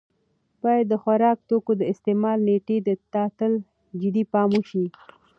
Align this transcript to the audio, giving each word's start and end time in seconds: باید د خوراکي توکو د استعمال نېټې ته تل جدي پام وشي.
باید 0.61 0.85
د 0.89 0.93
خوراکي 1.01 1.43
توکو 1.49 1.71
د 1.77 1.81
استعمال 1.91 2.37
نېټې 2.47 2.77
ته 3.13 3.23
تل 3.37 3.53
جدي 4.01 4.23
پام 4.33 4.49
وشي. 4.57 4.85